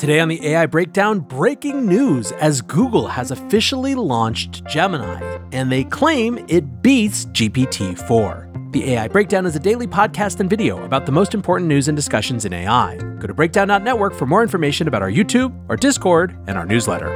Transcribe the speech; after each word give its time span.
Today 0.00 0.20
on 0.20 0.28
the 0.28 0.46
AI 0.46 0.66
Breakdown, 0.66 1.20
breaking 1.20 1.86
news 1.86 2.32
as 2.32 2.60
Google 2.60 3.06
has 3.06 3.30
officially 3.30 3.94
launched 3.94 4.64
Gemini, 4.64 5.38
and 5.52 5.70
they 5.70 5.84
claim 5.84 6.44
it 6.48 6.82
beats 6.82 7.26
GPT 7.26 7.98
4. 8.06 8.48
The 8.72 8.92
AI 8.92 9.08
Breakdown 9.08 9.46
is 9.46 9.56
a 9.56 9.58
daily 9.58 9.86
podcast 9.86 10.40
and 10.40 10.48
video 10.48 10.82
about 10.84 11.06
the 11.06 11.12
most 11.12 11.34
important 11.34 11.68
news 11.68 11.88
and 11.88 11.96
discussions 11.96 12.44
in 12.44 12.52
AI. 12.52 12.96
Go 13.18 13.26
to 13.26 13.34
breakdown.network 13.34 14.14
for 14.14 14.26
more 14.26 14.42
information 14.42 14.88
about 14.88 15.02
our 15.02 15.10
YouTube, 15.10 15.52
our 15.68 15.76
Discord, 15.76 16.34
and 16.46 16.56
our 16.56 16.66
newsletter. 16.66 17.08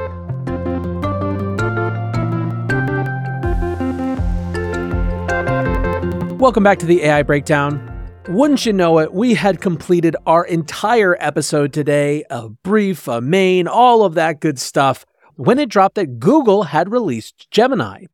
Welcome 6.37 6.63
back 6.63 6.79
to 6.79 6.85
the 6.85 7.03
AI 7.03 7.23
Breakdown. 7.23 7.94
Wouldn't 8.27 8.65
you 8.65 8.73
know 8.73 8.97
it, 8.97 9.13
we 9.13 9.35
had 9.35 9.61
completed 9.61 10.15
our 10.25 10.43
entire 10.43 11.15
episode 11.19 11.71
today, 11.71 12.23
a 12.31 12.49
brief, 12.49 13.07
a 13.07 13.21
main, 13.21 13.67
all 13.67 14.03
of 14.03 14.15
that 14.15 14.39
good 14.39 14.57
stuff, 14.57 15.05
when 15.35 15.59
it 15.59 15.69
dropped 15.69 15.93
that 15.95 16.17
Google 16.17 16.63
had 16.63 16.91
released 16.91 17.51
Gemini. 17.51 18.05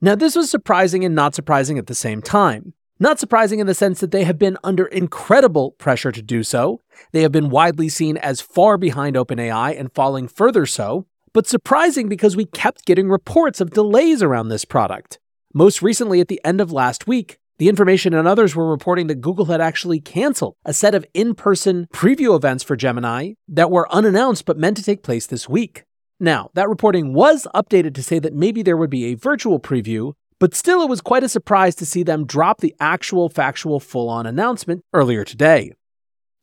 Now, 0.00 0.14
this 0.14 0.36
was 0.36 0.48
surprising 0.48 1.04
and 1.04 1.16
not 1.16 1.34
surprising 1.34 1.78
at 1.78 1.88
the 1.88 1.96
same 1.96 2.22
time. 2.22 2.74
Not 3.00 3.18
surprising 3.18 3.58
in 3.58 3.66
the 3.66 3.74
sense 3.74 3.98
that 3.98 4.12
they 4.12 4.22
have 4.22 4.38
been 4.38 4.56
under 4.62 4.86
incredible 4.86 5.72
pressure 5.72 6.12
to 6.12 6.22
do 6.22 6.44
so. 6.44 6.80
They 7.10 7.22
have 7.22 7.32
been 7.32 7.50
widely 7.50 7.88
seen 7.88 8.18
as 8.18 8.40
far 8.40 8.78
behind 8.78 9.16
OpenAI 9.16 9.78
and 9.78 9.92
falling 9.92 10.28
further 10.28 10.64
so, 10.66 11.06
but 11.32 11.48
surprising 11.48 12.08
because 12.08 12.36
we 12.36 12.44
kept 12.44 12.86
getting 12.86 13.08
reports 13.08 13.60
of 13.60 13.70
delays 13.70 14.22
around 14.22 14.48
this 14.48 14.64
product. 14.64 15.18
Most 15.52 15.82
recently, 15.82 16.20
at 16.20 16.28
the 16.28 16.40
end 16.44 16.60
of 16.60 16.70
last 16.70 17.08
week, 17.08 17.40
the 17.58 17.68
information 17.68 18.12
and 18.12 18.28
others 18.28 18.54
were 18.54 18.68
reporting 18.68 19.06
that 19.06 19.20
Google 19.20 19.46
had 19.46 19.60
actually 19.60 20.00
canceled 20.00 20.56
a 20.64 20.74
set 20.74 20.94
of 20.94 21.06
in 21.14 21.34
person 21.34 21.88
preview 21.92 22.36
events 22.36 22.62
for 22.62 22.76
Gemini 22.76 23.32
that 23.48 23.70
were 23.70 23.92
unannounced 23.92 24.44
but 24.44 24.58
meant 24.58 24.76
to 24.76 24.82
take 24.82 25.02
place 25.02 25.26
this 25.26 25.48
week. 25.48 25.84
Now, 26.20 26.50
that 26.54 26.68
reporting 26.68 27.14
was 27.14 27.46
updated 27.54 27.94
to 27.94 28.02
say 28.02 28.18
that 28.18 28.34
maybe 28.34 28.62
there 28.62 28.76
would 28.76 28.90
be 28.90 29.06
a 29.06 29.14
virtual 29.14 29.60
preview, 29.60 30.12
but 30.38 30.54
still 30.54 30.82
it 30.82 30.88
was 30.88 31.00
quite 31.00 31.24
a 31.24 31.28
surprise 31.28 31.74
to 31.76 31.86
see 31.86 32.02
them 32.02 32.26
drop 32.26 32.60
the 32.60 32.74
actual 32.80 33.28
factual 33.28 33.80
full 33.80 34.08
on 34.08 34.26
announcement 34.26 34.82
earlier 34.92 35.24
today. 35.24 35.72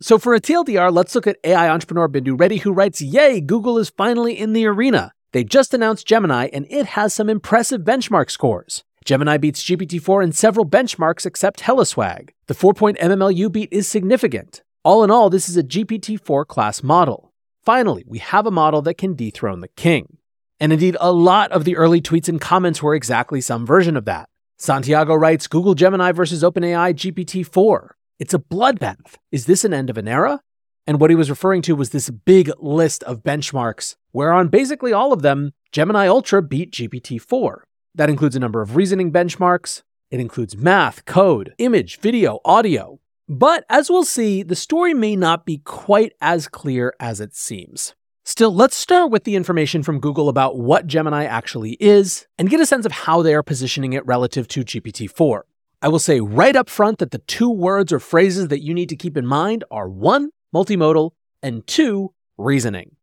So 0.01 0.17
for 0.17 0.33
a 0.33 0.41
TLDR, 0.41 0.91
let's 0.91 1.15
look 1.15 1.27
at 1.27 1.37
AI 1.43 1.69
entrepreneur 1.69 2.09
Bindu 2.09 2.39
Reddy, 2.39 2.57
who 2.57 2.73
writes 2.73 3.01
Yay, 3.01 3.39
Google 3.39 3.77
is 3.77 3.89
finally 3.89 4.37
in 4.37 4.53
the 4.53 4.65
arena. 4.65 5.13
They 5.31 5.43
just 5.43 5.73
announced 5.73 6.05
Gemini, 6.05 6.49
and 6.53 6.67
it 6.69 6.87
has 6.87 7.13
some 7.13 7.29
impressive 7.29 7.81
benchmark 7.81 8.29
scores. 8.29 8.83
Gemini 9.03 9.37
beats 9.37 9.63
GPT-4 9.63 10.23
in 10.23 10.31
several 10.31 10.65
benchmarks 10.65 11.25
except 11.25 11.61
Hellaswag. 11.61 12.29
The 12.47 12.53
4-point 12.53 12.97
MMLU 12.99 13.51
beat 13.51 13.69
is 13.71 13.87
significant. 13.87 14.63
All 14.83 15.03
in 15.03 15.11
all, 15.11 15.29
this 15.29 15.49
is 15.49 15.57
a 15.57 15.63
GPT-4 15.63 16.47
class 16.47 16.81
model. 16.83 17.33
Finally, 17.63 18.03
we 18.07 18.19
have 18.19 18.45
a 18.45 18.51
model 18.51 18.81
that 18.83 18.97
can 18.97 19.15
dethrone 19.15 19.61
the 19.61 19.67
king. 19.69 20.17
And 20.59 20.71
indeed, 20.71 20.95
a 20.99 21.11
lot 21.11 21.51
of 21.51 21.65
the 21.65 21.75
early 21.75 22.01
tweets 22.01 22.29
and 22.29 22.39
comments 22.39 22.81
were 22.81 22.95
exactly 22.95 23.41
some 23.41 23.65
version 23.65 23.97
of 23.97 24.05
that. 24.05 24.29
Santiago 24.57 25.15
writes 25.15 25.47
Google 25.47 25.73
Gemini 25.73 26.11
versus 26.11 26.43
OpenAI 26.43 26.93
GPT-4. 26.93 27.89
It's 28.19 28.33
a 28.33 28.39
bloodbath. 28.39 29.15
Is 29.31 29.45
this 29.45 29.65
an 29.65 29.73
end 29.73 29.89
of 29.89 29.97
an 29.97 30.07
era? 30.07 30.39
And 30.85 30.99
what 30.99 31.09
he 31.09 31.15
was 31.15 31.29
referring 31.29 31.61
to 31.63 31.75
was 31.75 31.89
this 31.89 32.09
big 32.09 32.51
list 32.59 33.03
of 33.03 33.23
benchmarks, 33.23 33.95
where 34.11 34.31
on 34.31 34.49
basically 34.49 34.93
all 34.93 35.11
of 35.11 35.21
them, 35.21 35.51
Gemini 35.71 36.07
Ultra 36.07 36.41
beat 36.41 36.71
GPT-4. 36.71 37.61
That 37.95 38.09
includes 38.09 38.35
a 38.35 38.39
number 38.39 38.61
of 38.61 38.75
reasoning 38.75 39.11
benchmarks. 39.11 39.83
It 40.09 40.19
includes 40.19 40.57
math, 40.57 41.05
code, 41.05 41.53
image, 41.59 41.99
video, 41.99 42.39
audio. 42.43 42.99
But 43.29 43.65
as 43.69 43.89
we'll 43.89 44.03
see, 44.03 44.41
the 44.41 44.55
story 44.55 44.95
may 44.95 45.15
not 45.15 45.45
be 45.45 45.59
quite 45.59 46.13
as 46.19 46.47
clear 46.47 46.93
as 46.99 47.19
it 47.19 47.35
seems. 47.35 47.93
Still, 48.25 48.53
let's 48.53 48.75
start 48.75 49.11
with 49.11 49.25
the 49.25 49.35
information 49.35 49.83
from 49.83 49.99
Google 49.99 50.27
about 50.27 50.57
what 50.57 50.87
Gemini 50.87 51.25
actually 51.25 51.73
is 51.73 52.25
and 52.39 52.49
get 52.49 52.59
a 52.59 52.65
sense 52.65 52.85
of 52.85 52.91
how 52.91 53.21
they 53.21 53.35
are 53.35 53.43
positioning 53.43 53.93
it 53.93 54.05
relative 54.07 54.47
to 54.49 54.63
GPT 54.63 55.09
4. 55.09 55.45
I 55.81 55.89
will 55.89 55.99
say 55.99 56.19
right 56.19 56.55
up 56.55 56.69
front 56.69 56.97
that 56.97 57.11
the 57.11 57.19
two 57.19 57.51
words 57.51 57.91
or 57.91 57.99
phrases 57.99 58.47
that 58.47 58.63
you 58.63 58.73
need 58.73 58.89
to 58.89 58.95
keep 58.95 59.17
in 59.17 59.25
mind 59.25 59.65
are 59.69 59.89
one, 59.89 60.29
multimodal, 60.55 61.11
and 61.43 61.67
two, 61.67 62.13
reasoning. 62.37 62.95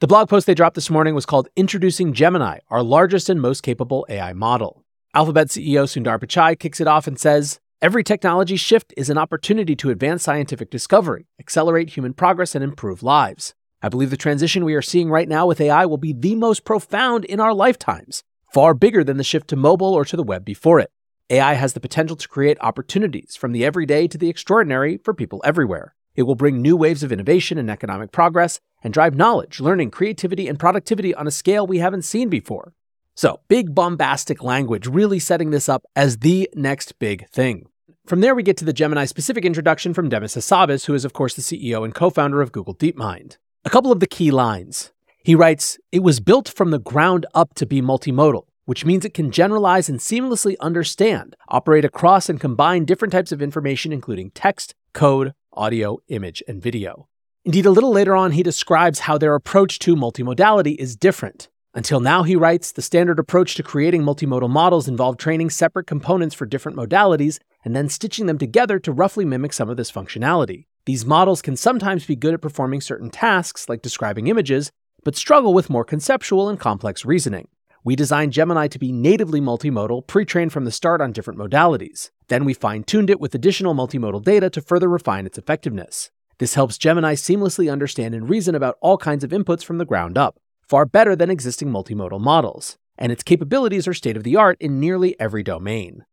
The 0.00 0.06
blog 0.06 0.28
post 0.28 0.46
they 0.46 0.54
dropped 0.54 0.76
this 0.76 0.90
morning 0.90 1.16
was 1.16 1.26
called 1.26 1.48
Introducing 1.56 2.12
Gemini, 2.12 2.58
our 2.70 2.84
largest 2.84 3.28
and 3.28 3.40
most 3.40 3.64
capable 3.64 4.06
AI 4.08 4.32
model. 4.32 4.84
Alphabet 5.12 5.48
CEO 5.48 5.88
Sundar 5.88 6.20
Pichai 6.20 6.56
kicks 6.56 6.80
it 6.80 6.86
off 6.86 7.08
and 7.08 7.18
says, 7.18 7.58
Every 7.82 8.04
technology 8.04 8.54
shift 8.54 8.94
is 8.96 9.10
an 9.10 9.18
opportunity 9.18 9.74
to 9.74 9.90
advance 9.90 10.22
scientific 10.22 10.70
discovery, 10.70 11.26
accelerate 11.40 11.90
human 11.90 12.14
progress, 12.14 12.54
and 12.54 12.62
improve 12.62 13.02
lives. 13.02 13.54
I 13.82 13.88
believe 13.88 14.10
the 14.10 14.16
transition 14.16 14.64
we 14.64 14.76
are 14.76 14.82
seeing 14.82 15.10
right 15.10 15.28
now 15.28 15.48
with 15.48 15.60
AI 15.60 15.84
will 15.84 15.96
be 15.96 16.12
the 16.12 16.36
most 16.36 16.64
profound 16.64 17.24
in 17.24 17.40
our 17.40 17.52
lifetimes, 17.52 18.22
far 18.54 18.74
bigger 18.74 19.02
than 19.02 19.16
the 19.16 19.24
shift 19.24 19.48
to 19.48 19.56
mobile 19.56 19.94
or 19.94 20.04
to 20.04 20.16
the 20.16 20.22
web 20.22 20.44
before 20.44 20.78
it. 20.78 20.92
AI 21.28 21.54
has 21.54 21.72
the 21.72 21.80
potential 21.80 22.14
to 22.14 22.28
create 22.28 22.56
opportunities 22.60 23.34
from 23.34 23.50
the 23.50 23.64
everyday 23.64 24.06
to 24.06 24.16
the 24.16 24.28
extraordinary 24.28 24.98
for 24.98 25.12
people 25.12 25.42
everywhere. 25.44 25.96
It 26.18 26.26
will 26.26 26.34
bring 26.34 26.60
new 26.60 26.76
waves 26.76 27.04
of 27.04 27.12
innovation 27.12 27.58
and 27.58 27.70
economic 27.70 28.10
progress 28.10 28.58
and 28.82 28.92
drive 28.92 29.14
knowledge, 29.14 29.60
learning, 29.60 29.92
creativity, 29.92 30.48
and 30.48 30.58
productivity 30.58 31.14
on 31.14 31.28
a 31.28 31.30
scale 31.30 31.64
we 31.64 31.78
haven't 31.78 32.02
seen 32.02 32.28
before. 32.28 32.74
So, 33.14 33.38
big 33.46 33.72
bombastic 33.72 34.42
language 34.42 34.88
really 34.88 35.20
setting 35.20 35.52
this 35.52 35.68
up 35.68 35.84
as 35.94 36.18
the 36.18 36.50
next 36.56 36.98
big 36.98 37.28
thing. 37.28 37.68
From 38.04 38.20
there, 38.20 38.34
we 38.34 38.42
get 38.42 38.56
to 38.56 38.64
the 38.64 38.72
Gemini 38.72 39.04
specific 39.04 39.44
introduction 39.44 39.94
from 39.94 40.08
Demis 40.08 40.34
Hassabis, 40.34 40.86
who 40.86 40.94
is, 40.94 41.04
of 41.04 41.12
course, 41.12 41.34
the 41.34 41.40
CEO 41.40 41.84
and 41.84 41.94
co 41.94 42.10
founder 42.10 42.42
of 42.42 42.50
Google 42.50 42.74
DeepMind. 42.74 43.36
A 43.64 43.70
couple 43.70 43.92
of 43.92 44.00
the 44.00 44.08
key 44.08 44.32
lines. 44.32 44.90
He 45.22 45.36
writes, 45.36 45.78
It 45.92 46.02
was 46.02 46.18
built 46.18 46.48
from 46.48 46.72
the 46.72 46.80
ground 46.80 47.26
up 47.32 47.54
to 47.54 47.64
be 47.64 47.80
multimodal, 47.80 48.42
which 48.64 48.84
means 48.84 49.04
it 49.04 49.14
can 49.14 49.30
generalize 49.30 49.88
and 49.88 50.00
seamlessly 50.00 50.56
understand, 50.58 51.36
operate 51.48 51.84
across, 51.84 52.28
and 52.28 52.40
combine 52.40 52.86
different 52.86 53.12
types 53.12 53.30
of 53.30 53.40
information, 53.40 53.92
including 53.92 54.32
text, 54.32 54.74
code, 54.92 55.32
audio, 55.58 55.98
image, 56.08 56.42
and 56.48 56.62
video. 56.62 57.08
Indeed, 57.44 57.66
a 57.66 57.70
little 57.70 57.90
later 57.90 58.14
on, 58.14 58.32
he 58.32 58.42
describes 58.42 59.00
how 59.00 59.18
their 59.18 59.34
approach 59.34 59.78
to 59.80 59.96
multimodality 59.96 60.76
is 60.76 60.96
different. 60.96 61.48
Until 61.74 62.00
now, 62.00 62.22
he 62.22 62.36
writes, 62.36 62.72
the 62.72 62.82
standard 62.82 63.18
approach 63.18 63.54
to 63.56 63.62
creating 63.62 64.02
multimodal 64.02 64.48
models 64.48 64.88
involved 64.88 65.20
training 65.20 65.50
separate 65.50 65.86
components 65.86 66.34
for 66.34 66.46
different 66.46 66.78
modalities 66.78 67.38
and 67.64 67.76
then 67.76 67.88
stitching 67.88 68.26
them 68.26 68.38
together 68.38 68.78
to 68.78 68.92
roughly 68.92 69.24
mimic 69.24 69.52
some 69.52 69.68
of 69.68 69.76
this 69.76 69.92
functionality. 69.92 70.66
These 70.86 71.04
models 71.04 71.42
can 71.42 71.56
sometimes 71.56 72.06
be 72.06 72.16
good 72.16 72.34
at 72.34 72.40
performing 72.40 72.80
certain 72.80 73.10
tasks, 73.10 73.68
like 73.68 73.82
describing 73.82 74.28
images, 74.28 74.70
but 75.04 75.16
struggle 75.16 75.52
with 75.52 75.70
more 75.70 75.84
conceptual 75.84 76.48
and 76.48 76.58
complex 76.58 77.04
reasoning. 77.04 77.48
We 77.84 77.96
designed 77.96 78.32
Gemini 78.32 78.68
to 78.68 78.78
be 78.78 78.92
natively 78.92 79.40
multimodal, 79.40 80.06
pre 80.06 80.24
trained 80.24 80.52
from 80.52 80.64
the 80.64 80.70
start 80.70 81.00
on 81.00 81.12
different 81.12 81.38
modalities. 81.38 82.10
Then 82.28 82.44
we 82.44 82.54
fine 82.54 82.84
tuned 82.84 83.10
it 83.10 83.20
with 83.20 83.34
additional 83.34 83.74
multimodal 83.74 84.22
data 84.22 84.50
to 84.50 84.60
further 84.60 84.88
refine 84.88 85.26
its 85.26 85.38
effectiveness. 85.38 86.10
This 86.38 86.54
helps 86.54 86.78
Gemini 86.78 87.14
seamlessly 87.14 87.70
understand 87.70 88.14
and 88.14 88.28
reason 88.28 88.54
about 88.54 88.78
all 88.80 88.98
kinds 88.98 89.24
of 89.24 89.30
inputs 89.30 89.64
from 89.64 89.78
the 89.78 89.84
ground 89.84 90.16
up, 90.16 90.38
far 90.62 90.86
better 90.86 91.16
than 91.16 91.30
existing 91.30 91.68
multimodal 91.68 92.20
models. 92.20 92.78
And 92.96 93.12
its 93.12 93.22
capabilities 93.22 93.86
are 93.86 93.94
state 93.94 94.16
of 94.16 94.24
the 94.24 94.36
art 94.36 94.56
in 94.60 94.80
nearly 94.80 95.18
every 95.20 95.42
domain. 95.42 96.04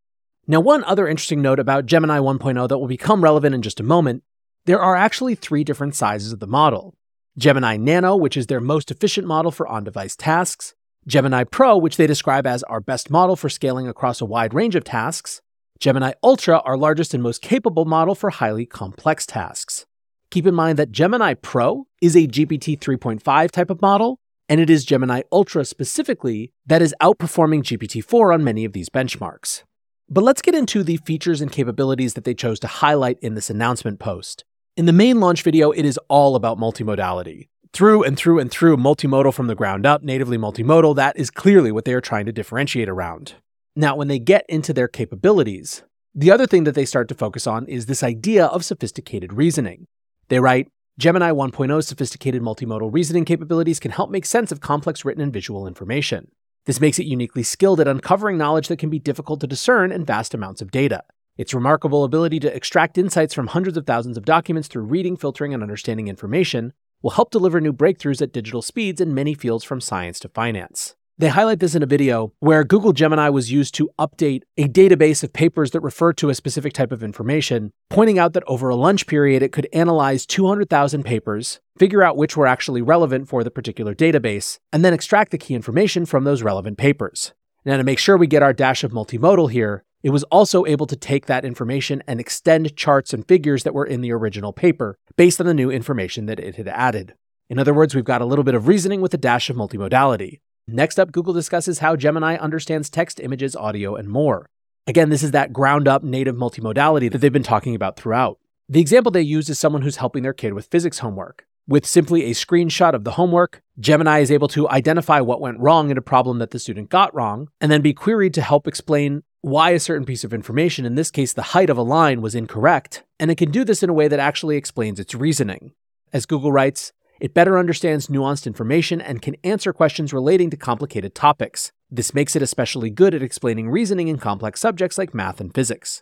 Now, 0.48 0.60
one 0.60 0.84
other 0.84 1.08
interesting 1.08 1.42
note 1.42 1.60
about 1.60 1.88
Gemini 1.88 2.20
1.0 2.20 2.68
that 2.70 2.78
will 2.78 2.88
become 2.88 3.24
relevant 3.24 3.56
in 3.56 3.62
just 3.62 3.80
a 3.80 3.84
moment 3.84 4.24
there 4.66 4.82
are 4.82 4.96
actually 4.96 5.36
three 5.36 5.64
different 5.64 5.94
sizes 5.96 6.34
of 6.34 6.40
the 6.40 6.48
model 6.48 6.96
Gemini 7.38 7.78
Nano, 7.78 8.16
which 8.16 8.38
is 8.38 8.48
their 8.48 8.62
most 8.62 8.90
efficient 8.90 9.28
model 9.28 9.52
for 9.52 9.68
on 9.68 9.84
device 9.84 10.16
tasks, 10.16 10.74
Gemini 11.08 11.44
Pro, 11.44 11.78
which 11.78 11.98
they 11.98 12.08
describe 12.08 12.48
as 12.48 12.64
our 12.64 12.80
best 12.80 13.12
model 13.12 13.36
for 13.36 13.48
scaling 13.48 13.88
across 13.88 14.22
a 14.22 14.26
wide 14.26 14.56
range 14.56 14.74
of 14.76 14.84
tasks, 14.84 15.40
Gemini 15.80 16.14
Ultra, 16.24 16.60
our 16.66 16.76
largest 16.76 17.14
and 17.14 17.22
most 17.22 17.44
capable 17.44 17.86
model 17.86 18.16
for 18.16 18.32
highly 18.32 18.66
complex 18.66 19.28
tasks. 19.28 19.86
Keep 20.32 20.48
in 20.48 20.56
mind 20.56 20.80
that 20.80 20.92
Gemini 20.92 21.36
Pro 21.36 21.86
is 22.02 22.16
a 22.16 22.28
GPT 22.28 22.80
3.5 22.80 23.52
type 23.52 23.70
of 23.70 23.84
model, 23.84 24.20
and 24.50 24.60
it 24.60 24.68
is 24.68 24.84
Gemini 24.84 25.22
Ultra 25.32 25.64
specifically 25.64 26.52
that 26.66 26.82
is 26.82 26.96
outperforming 27.00 27.62
GPT 27.62 28.04
4 28.04 28.34
on 28.34 28.44
many 28.44 28.66
of 28.66 28.74
these 28.74 28.90
benchmarks. 28.90 29.62
But 30.10 30.24
let's 30.24 30.42
get 30.42 30.56
into 30.56 30.82
the 30.82 30.98
features 30.98 31.40
and 31.40 31.52
capabilities 31.52 32.16
that 32.16 32.24
they 32.24 32.34
chose 32.34 32.60
to 32.62 32.68
highlight 32.68 33.20
in 33.20 33.36
this 33.36 33.52
announcement 33.52 34.00
post. 34.00 34.44
In 34.76 34.88
the 34.88 34.94
main 34.94 35.20
launch 35.20 35.44
video, 35.44 35.70
it 35.70 35.86
is 35.86 36.00
all 36.10 36.36
about 36.36 36.58
multimodality 36.58 37.50
through 37.76 38.04
and 38.04 38.18
through 38.18 38.40
and 38.40 38.50
through 38.50 38.78
multimodal 38.78 39.34
from 39.34 39.48
the 39.48 39.56
ground 39.56 39.86
up, 39.86 40.02
natively 40.02 40.38
multimodal, 40.38 40.96
that 40.96 41.18
is 41.20 41.30
clearly 41.30 41.74
what 41.74 41.84
they 41.84 41.94
are 41.94 42.00
trying 42.00 42.26
to 42.26 42.32
differentiate 42.32 42.88
around. 42.88 43.34
Now, 43.76 43.98
when 43.98 44.08
they 44.08 44.18
get 44.18 44.46
into 44.48 44.72
their 44.72 44.88
capabilities, 44.88 45.84
the 46.14 46.32
other 46.32 46.48
thing 46.48 46.64
that 46.64 46.74
they 46.74 46.86
start 46.86 47.10
to 47.10 47.16
focus 47.16 47.46
on 47.46 47.68
is 47.68 47.86
this 47.86 48.02
idea 48.02 48.46
of 48.46 48.64
sophisticated 48.64 49.34
reasoning. 49.34 49.88
They 50.30 50.40
write, 50.40 50.70
Gemini 50.98 51.32
1.0's 51.32 51.86
sophisticated 51.86 52.42
multimodal 52.42 52.94
reasoning 52.94 53.26
capabilities 53.26 53.82
can 53.82 53.92
help 53.92 54.10
make 54.10 54.26
sense 54.26 54.54
of 54.54 54.62
complex 54.62 55.04
written 55.04 55.22
and 55.22 55.34
visual 55.34 55.68
information. 55.68 56.32
This 56.66 56.80
makes 56.80 56.98
it 56.98 57.06
uniquely 57.06 57.44
skilled 57.44 57.82
at 57.82 57.90
uncovering 57.90 58.38
knowledge 58.38 58.70
that 58.70 58.80
can 58.80 58.90
be 58.90 59.00
difficult 59.00 59.42
to 59.42 59.48
discern 59.48 59.92
in 59.92 60.06
vast 60.06 60.34
amounts 60.34 60.62
of 60.62 60.72
data. 60.72 61.04
Its 61.36 61.54
remarkable 61.54 62.06
ability 62.06 62.40
to 62.40 62.56
extract 62.56 62.98
insights 62.98 63.34
from 63.34 63.48
hundreds 63.48 63.76
of 63.76 63.86
thousands 63.86 64.16
of 64.16 64.24
documents 64.24 64.70
through 64.70 64.84
reading, 64.84 65.18
filtering, 65.18 65.54
and 65.54 65.62
understanding 65.62 66.08
information 66.08 66.72
will 67.02 67.12
help 67.12 67.32
deliver 67.32 67.62
new 67.62 67.74
breakthroughs 67.74 68.22
at 68.22 68.34
digital 68.34 68.62
speeds 68.62 69.00
in 69.02 69.14
many 69.14 69.34
fields 69.34 69.64
from 69.64 69.82
science 69.82 70.20
to 70.20 70.30
finance. 70.30 70.96
They 71.18 71.30
highlight 71.30 71.60
this 71.60 71.76
in 71.76 71.82
a 71.82 71.86
video 71.86 72.34
where 72.40 72.66
Google 72.66 72.92
Gemini 72.92 73.30
was 73.30 73.50
used 73.50 73.74
to 73.76 73.90
update 73.98 74.42
a 74.58 74.68
database 74.68 75.24
of 75.24 75.32
papers 75.32 75.72
that 75.72 75.80
refer 75.80 76.12
to 76.12 76.30
a 76.30 76.36
specific 76.36 76.74
type 76.74 76.92
of 76.92 77.04
information, 77.04 77.72
pointing 77.90 78.20
out 78.20 78.34
that 78.34 78.44
over 78.48 78.68
a 78.68 78.76
lunch 78.76 79.08
period, 79.08 79.42
it 79.42 79.54
could 79.54 79.70
analyze 79.72 80.26
200,000 80.26 81.04
papers, 81.04 81.62
figure 81.78 82.04
out 82.04 82.18
which 82.18 82.36
were 82.36 82.48
actually 82.48 82.82
relevant 82.82 83.30
for 83.30 83.46
the 83.46 83.52
particular 83.52 83.96
database, 83.96 84.60
and 84.74 84.84
then 84.84 84.94
extract 84.94 85.32
the 85.32 85.38
key 85.38 85.54
information 85.54 86.06
from 86.06 86.26
those 86.26 86.44
relevant 86.44 86.78
papers. 86.78 87.34
Now, 87.64 87.78
to 87.78 87.84
make 87.86 87.98
sure 87.98 88.18
we 88.18 88.28
get 88.28 88.44
our 88.44 88.54
dash 88.54 88.84
of 88.84 88.92
multimodal 88.92 89.52
here, 89.52 89.86
it 90.06 90.12
was 90.12 90.24
also 90.26 90.68
able 90.68 90.86
to 90.86 90.96
take 90.96 91.26
that 91.26 91.44
information 91.44 92.04
and 92.06 92.20
extend 92.20 92.76
charts 92.76 93.12
and 93.12 93.28
figures 93.28 93.64
that 93.64 93.74
were 93.74 93.88
in 93.88 94.02
the 94.02 94.12
original 94.12 94.54
paper 94.54 95.00
based 95.18 95.42
on 95.42 95.48
the 95.48 95.54
new 95.56 95.72
information 95.72 96.28
that 96.28 96.40
it 96.40 96.58
had 96.58 96.68
added. 96.68 97.16
In 97.50 97.58
other 97.58 97.74
words, 97.74 97.96
we've 97.96 98.04
got 98.04 98.22
a 98.22 98.26
little 98.26 98.44
bit 98.44 98.54
of 98.54 98.68
reasoning 98.68 99.02
with 99.02 99.16
a 99.16 99.18
dash 99.18 99.50
of 99.50 99.56
multimodality. 99.56 100.42
Next 100.68 101.00
up, 101.00 101.12
Google 101.12 101.34
discusses 101.34 101.80
how 101.80 101.96
Gemini 101.96 102.36
understands 102.36 102.88
text, 102.88 103.20
images, 103.20 103.56
audio, 103.56 103.96
and 103.96 104.08
more. 104.08 104.48
Again, 104.86 105.10
this 105.10 105.24
is 105.24 105.32
that 105.32 105.52
ground 105.52 105.88
up 105.88 106.04
native 106.04 106.36
multimodality 106.36 107.12
that 107.12 107.18
they've 107.18 107.34
been 107.34 107.42
talking 107.42 107.74
about 107.74 107.98
throughout. 107.98 108.38
The 108.70 108.82
example 108.82 109.12
they 109.12 109.24
use 109.24 109.50
is 109.50 109.58
someone 109.58 109.82
who's 109.82 109.98
helping 109.98 110.22
their 110.22 110.34
kid 110.34 110.54
with 110.54 110.68
physics 110.68 111.00
homework. 111.00 111.48
With 111.68 111.84
simply 111.84 112.26
a 112.26 112.36
screenshot 112.36 112.94
of 112.94 113.06
the 113.06 113.14
homework, 113.14 113.64
Gemini 113.80 114.20
is 114.20 114.30
able 114.30 114.50
to 114.50 114.70
identify 114.70 115.20
what 115.20 115.42
went 115.42 115.60
wrong 115.60 115.90
in 115.90 115.98
a 115.98 116.02
problem 116.02 116.38
that 116.38 116.52
the 116.52 116.60
student 116.60 116.92
got 116.92 117.16
wrong, 117.16 117.48
and 117.60 117.72
then 117.72 117.82
be 117.82 117.92
queried 117.92 118.36
to 118.36 118.44
help 118.44 118.68
explain 118.68 119.24
why 119.46 119.70
a 119.70 119.80
certain 119.80 120.06
piece 120.06 120.24
of 120.24 120.34
information, 120.34 120.88
in 120.88 120.96
this 120.96 121.12
case 121.12 121.32
the 121.32 121.54
height 121.54 121.70
of 121.70 121.78
a 121.78 121.84
line, 121.84 122.20
was 122.20 122.34
incorrect, 122.34 123.04
and 123.20 123.30
it 123.30 123.38
can 123.38 123.52
do 123.52 123.64
this 123.64 123.84
in 123.84 123.92
a 123.92 123.94
way 123.94 124.08
that 124.08 124.18
actually 124.18 124.58
explains 124.58 125.00
its 125.00 125.14
reasoning. 125.14 125.72
As 126.12 126.26
Google 126.26 126.52
writes, 126.52 126.94
it 127.20 127.36
better 127.36 127.60
understands 127.60 128.08
nuanced 128.08 128.48
information 128.48 129.00
and 129.00 129.22
can 129.22 129.36
answer 129.44 129.72
questions 129.72 130.12
relating 130.12 130.50
to 130.50 130.58
complicated 130.58 131.14
topics. 131.14 131.72
This 131.92 132.12
makes 132.12 132.36
it 132.36 132.42
especially 132.42 132.90
good 132.90 133.14
at 133.14 133.22
explaining 133.22 133.70
reasoning 133.70 134.08
in 134.08 134.18
complex 134.18 134.60
subjects 134.60 134.98
like 134.98 135.14
math 135.14 135.40
and 135.40 135.54
physics. 135.54 136.02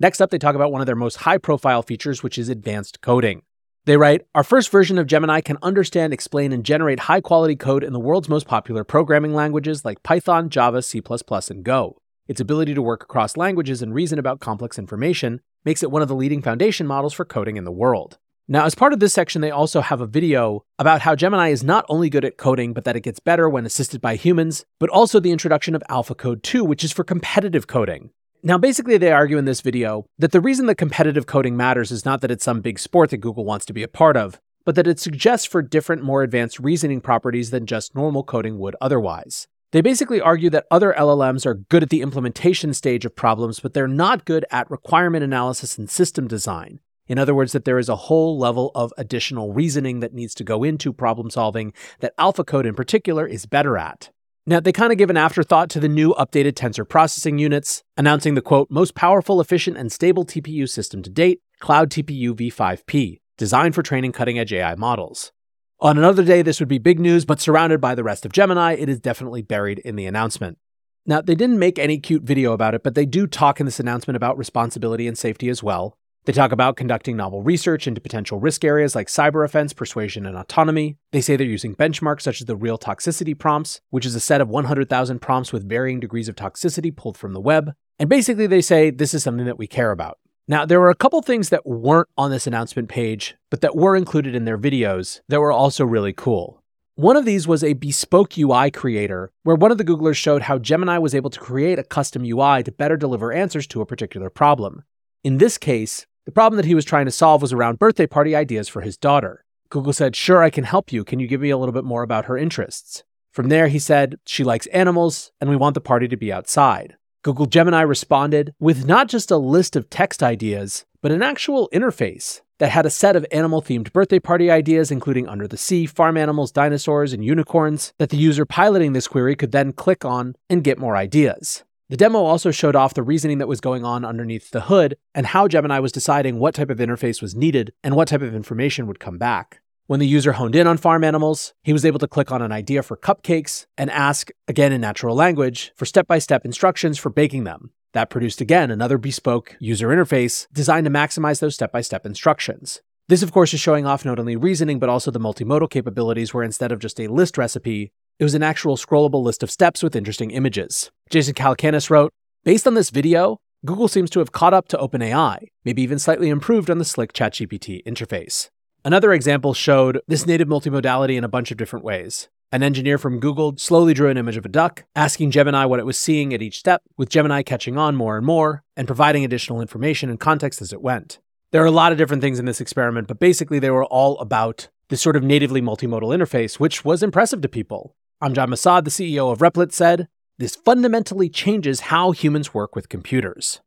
Next 0.00 0.22
up, 0.22 0.30
they 0.30 0.38
talk 0.38 0.54
about 0.54 0.72
one 0.72 0.80
of 0.80 0.86
their 0.86 0.96
most 0.96 1.16
high 1.16 1.36
profile 1.36 1.82
features, 1.82 2.22
which 2.22 2.38
is 2.38 2.48
advanced 2.48 3.02
coding. 3.02 3.42
They 3.84 3.98
write 3.98 4.22
Our 4.34 4.42
first 4.42 4.70
version 4.70 4.96
of 4.96 5.06
Gemini 5.06 5.42
can 5.42 5.58
understand, 5.60 6.14
explain, 6.14 6.54
and 6.54 6.64
generate 6.64 7.00
high 7.00 7.20
quality 7.20 7.54
code 7.54 7.84
in 7.84 7.92
the 7.92 8.00
world's 8.00 8.30
most 8.30 8.46
popular 8.46 8.82
programming 8.82 9.34
languages 9.34 9.84
like 9.84 10.02
Python, 10.02 10.48
Java, 10.48 10.80
C, 10.80 11.02
and 11.50 11.64
Go. 11.64 11.98
Its 12.28 12.42
ability 12.42 12.74
to 12.74 12.82
work 12.82 13.02
across 13.02 13.38
languages 13.38 13.80
and 13.80 13.94
reason 13.94 14.18
about 14.18 14.38
complex 14.38 14.78
information 14.78 15.40
makes 15.64 15.82
it 15.82 15.90
one 15.90 16.02
of 16.02 16.08
the 16.08 16.14
leading 16.14 16.42
foundation 16.42 16.86
models 16.86 17.14
for 17.14 17.24
coding 17.24 17.56
in 17.56 17.64
the 17.64 17.72
world. 17.72 18.18
Now, 18.46 18.66
as 18.66 18.74
part 18.74 18.92
of 18.92 19.00
this 19.00 19.14
section, 19.14 19.40
they 19.40 19.50
also 19.50 19.80
have 19.80 20.02
a 20.02 20.06
video 20.06 20.62
about 20.78 21.00
how 21.00 21.14
Gemini 21.14 21.48
is 21.48 21.64
not 21.64 21.86
only 21.88 22.10
good 22.10 22.26
at 22.26 22.36
coding, 22.36 22.74
but 22.74 22.84
that 22.84 22.96
it 22.96 23.00
gets 23.00 23.18
better 23.18 23.48
when 23.48 23.64
assisted 23.64 24.02
by 24.02 24.16
humans, 24.16 24.66
but 24.78 24.90
also 24.90 25.20
the 25.20 25.32
introduction 25.32 25.74
of 25.74 25.82
AlphaCode 25.88 26.42
2, 26.42 26.64
which 26.64 26.84
is 26.84 26.92
for 26.92 27.02
competitive 27.02 27.66
coding. 27.66 28.10
Now, 28.42 28.58
basically, 28.58 28.98
they 28.98 29.10
argue 29.10 29.38
in 29.38 29.46
this 29.46 29.62
video 29.62 30.04
that 30.18 30.32
the 30.32 30.40
reason 30.40 30.66
that 30.66 30.76
competitive 30.76 31.26
coding 31.26 31.56
matters 31.56 31.90
is 31.90 32.04
not 32.04 32.20
that 32.20 32.30
it's 32.30 32.44
some 32.44 32.60
big 32.60 32.78
sport 32.78 33.08
that 33.10 33.18
Google 33.18 33.46
wants 33.46 33.64
to 33.66 33.72
be 33.72 33.82
a 33.82 33.88
part 33.88 34.18
of, 34.18 34.38
but 34.66 34.74
that 34.74 34.86
it 34.86 35.00
suggests 35.00 35.46
for 35.46 35.62
different, 35.62 36.02
more 36.02 36.22
advanced 36.22 36.58
reasoning 36.58 37.00
properties 37.00 37.50
than 37.50 37.64
just 37.64 37.94
normal 37.94 38.22
coding 38.22 38.58
would 38.58 38.76
otherwise. 38.82 39.48
They 39.70 39.82
basically 39.82 40.18
argue 40.18 40.48
that 40.50 40.66
other 40.70 40.94
LLMs 40.96 41.44
are 41.44 41.54
good 41.54 41.82
at 41.82 41.90
the 41.90 42.00
implementation 42.00 42.72
stage 42.72 43.04
of 43.04 43.14
problems, 43.14 43.60
but 43.60 43.74
they're 43.74 43.86
not 43.86 44.24
good 44.24 44.46
at 44.50 44.70
requirement 44.70 45.24
analysis 45.24 45.76
and 45.76 45.90
system 45.90 46.26
design. 46.26 46.80
In 47.06 47.18
other 47.18 47.34
words, 47.34 47.52
that 47.52 47.66
there 47.66 47.78
is 47.78 47.90
a 47.90 47.96
whole 47.96 48.38
level 48.38 48.70
of 48.74 48.94
additional 48.96 49.52
reasoning 49.52 50.00
that 50.00 50.14
needs 50.14 50.34
to 50.36 50.44
go 50.44 50.64
into 50.64 50.90
problem 50.90 51.28
solving 51.28 51.74
that 52.00 52.16
AlphaCode 52.16 52.64
in 52.64 52.74
particular 52.74 53.26
is 53.26 53.44
better 53.44 53.76
at. 53.76 54.10
Now, 54.46 54.60
they 54.60 54.72
kind 54.72 54.90
of 54.90 54.96
give 54.96 55.10
an 55.10 55.18
afterthought 55.18 55.68
to 55.70 55.80
the 55.80 55.88
new 55.88 56.14
updated 56.14 56.52
tensor 56.52 56.88
processing 56.88 57.38
units, 57.38 57.82
announcing 57.98 58.34
the 58.34 58.40
quote, 58.40 58.70
most 58.70 58.94
powerful, 58.94 59.38
efficient, 59.38 59.76
and 59.76 59.92
stable 59.92 60.24
TPU 60.24 60.66
system 60.66 61.02
to 61.02 61.10
date, 61.10 61.42
Cloud 61.60 61.90
TPU 61.90 62.32
v5p, 62.32 63.20
designed 63.36 63.74
for 63.74 63.82
training 63.82 64.12
cutting 64.12 64.38
edge 64.38 64.54
AI 64.54 64.74
models. 64.76 65.32
On 65.80 65.96
another 65.96 66.24
day, 66.24 66.42
this 66.42 66.58
would 66.58 66.68
be 66.68 66.78
big 66.78 66.98
news, 66.98 67.24
but 67.24 67.40
surrounded 67.40 67.80
by 67.80 67.94
the 67.94 68.02
rest 68.02 68.26
of 68.26 68.32
Gemini, 68.32 68.74
it 68.74 68.88
is 68.88 68.98
definitely 68.98 69.42
buried 69.42 69.78
in 69.80 69.96
the 69.96 70.06
announcement. 70.06 70.58
Now, 71.06 71.20
they 71.20 71.34
didn't 71.34 71.58
make 71.58 71.78
any 71.78 71.98
cute 71.98 72.22
video 72.22 72.52
about 72.52 72.74
it, 72.74 72.82
but 72.82 72.94
they 72.94 73.06
do 73.06 73.26
talk 73.26 73.60
in 73.60 73.66
this 73.66 73.80
announcement 73.80 74.16
about 74.16 74.36
responsibility 74.36 75.06
and 75.06 75.16
safety 75.16 75.48
as 75.48 75.62
well, 75.62 75.96
they 76.28 76.34
talk 76.34 76.52
about 76.52 76.76
conducting 76.76 77.16
novel 77.16 77.42
research 77.42 77.86
into 77.86 78.02
potential 78.02 78.38
risk 78.38 78.62
areas 78.62 78.94
like 78.94 79.06
cyber 79.06 79.46
offense, 79.46 79.72
persuasion, 79.72 80.26
and 80.26 80.36
autonomy. 80.36 80.98
They 81.10 81.22
say 81.22 81.36
they're 81.36 81.46
using 81.46 81.74
benchmarks 81.74 82.20
such 82.20 82.42
as 82.42 82.46
the 82.46 82.54
Real 82.54 82.76
Toxicity 82.76 83.32
Prompts, 83.38 83.80
which 83.88 84.04
is 84.04 84.14
a 84.14 84.20
set 84.20 84.42
of 84.42 84.50
100,000 84.50 85.20
prompts 85.20 85.54
with 85.54 85.66
varying 85.66 86.00
degrees 86.00 86.28
of 86.28 86.36
toxicity 86.36 86.94
pulled 86.94 87.16
from 87.16 87.32
the 87.32 87.40
web. 87.40 87.72
And 87.98 88.10
basically, 88.10 88.46
they 88.46 88.60
say 88.60 88.90
this 88.90 89.14
is 89.14 89.22
something 89.22 89.46
that 89.46 89.58
we 89.58 89.66
care 89.66 89.90
about. 89.90 90.18
Now, 90.50 90.64
there 90.64 90.80
were 90.80 90.88
a 90.88 90.94
couple 90.94 91.20
things 91.20 91.50
that 91.50 91.66
weren't 91.66 92.08
on 92.16 92.30
this 92.30 92.46
announcement 92.46 92.88
page, 92.88 93.36
but 93.50 93.60
that 93.60 93.76
were 93.76 93.94
included 93.94 94.34
in 94.34 94.46
their 94.46 94.56
videos 94.56 95.20
that 95.28 95.40
were 95.40 95.52
also 95.52 95.84
really 95.84 96.14
cool. 96.14 96.62
One 96.94 97.18
of 97.18 97.26
these 97.26 97.46
was 97.46 97.62
a 97.62 97.74
bespoke 97.74 98.38
UI 98.38 98.70
creator, 98.70 99.30
where 99.42 99.56
one 99.56 99.70
of 99.70 99.76
the 99.76 99.84
Googlers 99.84 100.16
showed 100.16 100.42
how 100.42 100.56
Gemini 100.58 100.96
was 100.96 101.14
able 101.14 101.28
to 101.28 101.38
create 101.38 101.78
a 101.78 101.84
custom 101.84 102.24
UI 102.24 102.62
to 102.62 102.72
better 102.72 102.96
deliver 102.96 103.30
answers 103.30 103.66
to 103.66 103.82
a 103.82 103.86
particular 103.86 104.30
problem. 104.30 104.84
In 105.22 105.36
this 105.36 105.58
case, 105.58 106.06
the 106.24 106.32
problem 106.32 106.56
that 106.56 106.66
he 106.66 106.74
was 106.74 106.86
trying 106.86 107.04
to 107.04 107.12
solve 107.12 107.42
was 107.42 107.52
around 107.52 107.78
birthday 107.78 108.06
party 108.06 108.34
ideas 108.34 108.68
for 108.68 108.80
his 108.80 108.96
daughter. 108.96 109.44
Google 109.68 109.92
said, 109.92 110.16
Sure, 110.16 110.42
I 110.42 110.48
can 110.48 110.64
help 110.64 110.94
you. 110.94 111.04
Can 111.04 111.20
you 111.20 111.26
give 111.26 111.42
me 111.42 111.50
a 111.50 111.58
little 111.58 111.74
bit 111.74 111.84
more 111.84 112.02
about 112.02 112.24
her 112.24 112.38
interests? 112.38 113.04
From 113.32 113.50
there, 113.50 113.68
he 113.68 113.78
said, 113.78 114.18
She 114.24 114.44
likes 114.44 114.66
animals, 114.68 115.30
and 115.42 115.50
we 115.50 115.56
want 115.56 115.74
the 115.74 115.82
party 115.82 116.08
to 116.08 116.16
be 116.16 116.32
outside. 116.32 116.96
Google 117.22 117.46
Gemini 117.46 117.80
responded 117.80 118.54
with 118.60 118.86
not 118.86 119.08
just 119.08 119.32
a 119.32 119.36
list 119.36 119.74
of 119.74 119.90
text 119.90 120.22
ideas, 120.22 120.86
but 121.02 121.10
an 121.10 121.20
actual 121.20 121.68
interface 121.74 122.42
that 122.58 122.70
had 122.70 122.86
a 122.86 122.90
set 122.90 123.16
of 123.16 123.26
animal 123.32 123.60
themed 123.60 123.92
birthday 123.92 124.20
party 124.20 124.52
ideas, 124.52 124.92
including 124.92 125.26
under 125.28 125.48
the 125.48 125.56
sea, 125.56 125.84
farm 125.84 126.16
animals, 126.16 126.52
dinosaurs, 126.52 127.12
and 127.12 127.24
unicorns, 127.24 127.92
that 127.98 128.10
the 128.10 128.16
user 128.16 128.46
piloting 128.46 128.92
this 128.92 129.08
query 129.08 129.34
could 129.34 129.50
then 129.50 129.72
click 129.72 130.04
on 130.04 130.36
and 130.48 130.62
get 130.62 130.78
more 130.78 130.96
ideas. 130.96 131.64
The 131.88 131.96
demo 131.96 132.20
also 132.20 132.52
showed 132.52 132.76
off 132.76 132.94
the 132.94 133.02
reasoning 133.02 133.38
that 133.38 133.48
was 133.48 133.60
going 133.60 133.84
on 133.84 134.04
underneath 134.04 134.50
the 134.50 134.62
hood 134.62 134.96
and 135.12 135.26
how 135.26 135.48
Gemini 135.48 135.80
was 135.80 135.90
deciding 135.90 136.38
what 136.38 136.54
type 136.54 136.70
of 136.70 136.78
interface 136.78 137.20
was 137.20 137.34
needed 137.34 137.72
and 137.82 137.96
what 137.96 138.08
type 138.08 138.22
of 138.22 138.34
information 138.34 138.86
would 138.86 139.00
come 139.00 139.18
back. 139.18 139.60
When 139.88 140.00
the 140.00 140.06
user 140.06 140.32
honed 140.32 140.54
in 140.54 140.66
on 140.66 140.76
farm 140.76 141.02
animals, 141.02 141.54
he 141.62 141.72
was 141.72 141.86
able 141.86 141.98
to 142.00 142.06
click 142.06 142.30
on 142.30 142.42
an 142.42 142.52
idea 142.52 142.82
for 142.82 142.94
cupcakes 142.94 143.64
and 143.78 143.90
ask, 143.90 144.28
again 144.46 144.70
in 144.70 144.82
natural 144.82 145.16
language, 145.16 145.72
for 145.76 145.86
step 145.86 146.06
by 146.06 146.18
step 146.18 146.44
instructions 146.44 146.98
for 146.98 147.08
baking 147.08 147.44
them. 147.44 147.70
That 147.94 148.10
produced 148.10 148.42
again 148.42 148.70
another 148.70 148.98
bespoke 148.98 149.56
user 149.58 149.88
interface 149.88 150.46
designed 150.52 150.84
to 150.84 150.90
maximize 150.90 151.40
those 151.40 151.54
step 151.54 151.72
by 151.72 151.80
step 151.80 152.04
instructions. 152.04 152.82
This, 153.08 153.22
of 153.22 153.32
course, 153.32 153.54
is 153.54 153.60
showing 153.60 153.86
off 153.86 154.04
not 154.04 154.18
only 154.18 154.36
reasoning, 154.36 154.78
but 154.78 154.90
also 154.90 155.10
the 155.10 155.18
multimodal 155.18 155.70
capabilities, 155.70 156.34
where 156.34 156.44
instead 156.44 156.70
of 156.70 156.80
just 156.80 157.00
a 157.00 157.08
list 157.08 157.38
recipe, 157.38 157.90
it 158.18 158.24
was 158.24 158.34
an 158.34 158.42
actual 158.42 158.76
scrollable 158.76 159.22
list 159.22 159.42
of 159.42 159.50
steps 159.50 159.82
with 159.82 159.96
interesting 159.96 160.32
images. 160.32 160.90
Jason 161.08 161.32
Calacanis 161.32 161.88
wrote, 161.88 162.12
Based 162.44 162.66
on 162.66 162.74
this 162.74 162.90
video, 162.90 163.38
Google 163.64 163.88
seems 163.88 164.10
to 164.10 164.18
have 164.18 164.32
caught 164.32 164.52
up 164.52 164.68
to 164.68 164.76
OpenAI, 164.76 165.46
maybe 165.64 165.80
even 165.80 165.98
slightly 165.98 166.28
improved 166.28 166.68
on 166.68 166.76
the 166.76 166.84
slick 166.84 167.14
ChatGPT 167.14 167.82
interface. 167.86 168.50
Another 168.88 169.12
example 169.12 169.52
showed 169.52 170.00
this 170.08 170.24
native 170.24 170.48
multimodality 170.48 171.18
in 171.18 171.22
a 171.22 171.28
bunch 171.28 171.50
of 171.50 171.58
different 171.58 171.84
ways. 171.84 172.30
An 172.50 172.62
engineer 172.62 172.96
from 172.96 173.20
Google 173.20 173.54
slowly 173.58 173.92
drew 173.92 174.08
an 174.08 174.16
image 174.16 174.38
of 174.38 174.46
a 174.46 174.48
duck, 174.48 174.84
asking 174.96 175.30
Gemini 175.30 175.66
what 175.66 175.78
it 175.78 175.84
was 175.84 175.98
seeing 175.98 176.32
at 176.32 176.40
each 176.40 176.58
step, 176.58 176.80
with 176.96 177.10
Gemini 177.10 177.42
catching 177.42 177.76
on 177.76 177.96
more 177.96 178.16
and 178.16 178.24
more 178.24 178.64
and 178.78 178.86
providing 178.86 179.26
additional 179.26 179.60
information 179.60 180.08
and 180.08 180.18
context 180.18 180.62
as 180.62 180.72
it 180.72 180.80
went. 180.80 181.18
There 181.52 181.62
are 181.62 181.66
a 181.66 181.70
lot 181.70 181.92
of 181.92 181.98
different 181.98 182.22
things 182.22 182.38
in 182.38 182.46
this 182.46 182.62
experiment, 182.62 183.08
but 183.08 183.18
basically 183.18 183.58
they 183.58 183.68
were 183.68 183.84
all 183.84 184.18
about 184.20 184.70
this 184.88 185.02
sort 185.02 185.16
of 185.16 185.22
natively 185.22 185.60
multimodal 185.60 186.16
interface, 186.16 186.58
which 186.58 186.82
was 186.82 187.02
impressive 187.02 187.42
to 187.42 187.48
people. 187.50 187.94
Amjad 188.22 188.48
Masad, 188.48 188.84
the 188.84 188.90
CEO 188.90 189.30
of 189.30 189.40
Replit, 189.40 189.72
said, 189.72 190.08
This 190.38 190.56
fundamentally 190.56 191.28
changes 191.28 191.80
how 191.80 192.12
humans 192.12 192.54
work 192.54 192.74
with 192.74 192.88
computers. 192.88 193.60